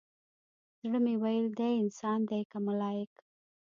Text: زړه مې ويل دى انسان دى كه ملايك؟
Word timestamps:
زړه 0.81 0.99
مې 1.03 1.13
ويل 1.23 1.47
دى 1.59 1.71
انسان 1.83 2.19
دى 2.29 2.41
كه 2.51 2.57
ملايك؟ 2.67 3.13